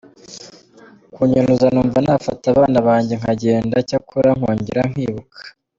kunyanduza 1.13 1.65
numva 1.73 1.97
nafata 2.05 2.45
abana 2.53 2.79
banjye 2.87 3.13
nkagenda 3.19 3.75
cyakora 3.89 4.29
nkongera 4.37 4.81
nkibuka. 4.91 5.39